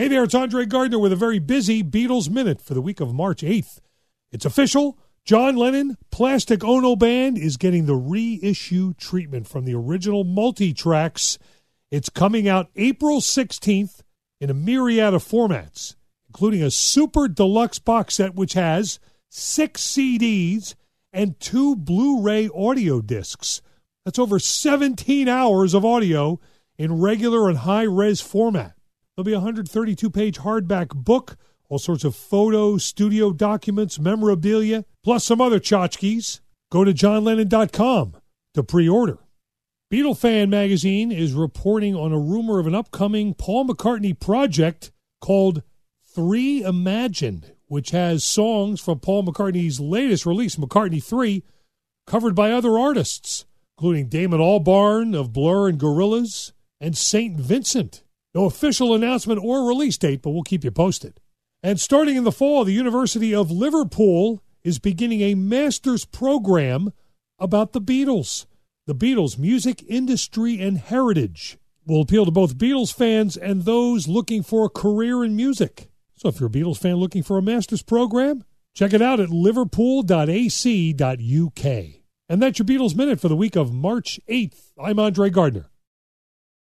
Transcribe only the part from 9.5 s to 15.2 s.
the original multi tracks. It's coming out April 16th in a myriad